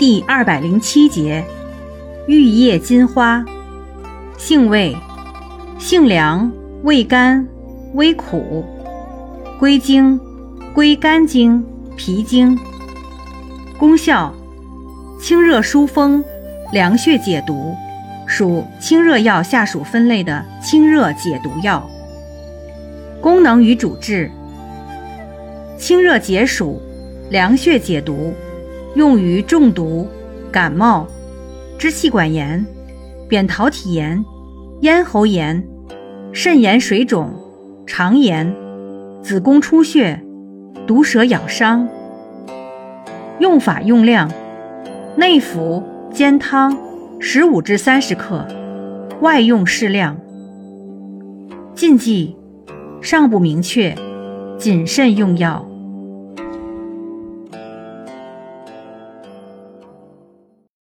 [0.00, 1.44] 第二百零七节，
[2.26, 3.44] 玉叶金花，
[4.38, 4.96] 性味，
[5.78, 6.50] 性凉，
[6.84, 7.46] 味甘，
[7.92, 8.64] 微苦，
[9.58, 10.18] 归经，
[10.72, 11.62] 归肝经、
[11.98, 12.58] 脾经。
[13.78, 14.34] 功效，
[15.20, 16.24] 清热疏风，
[16.72, 17.74] 凉血解毒，
[18.26, 21.86] 属清热药下属分类的清热解毒药。
[23.20, 24.30] 功能与主治，
[25.76, 26.80] 清热解暑，
[27.28, 28.32] 凉血解毒。
[28.94, 30.08] 用于中毒、
[30.50, 31.06] 感冒、
[31.78, 32.66] 支气管炎、
[33.28, 34.24] 扁桃体炎、
[34.80, 35.64] 咽喉炎、
[36.32, 37.32] 肾炎水肿、
[37.86, 38.52] 肠炎、
[39.22, 40.20] 子宫出血、
[40.88, 41.88] 毒蛇咬伤。
[43.38, 44.28] 用法用量：
[45.16, 45.82] 内服
[46.12, 46.76] 煎汤，
[47.20, 48.44] 十五至三十克；
[49.20, 50.18] 外用适量。
[51.76, 52.36] 禁忌：
[53.00, 53.94] 尚不明确，
[54.58, 55.69] 谨慎用药。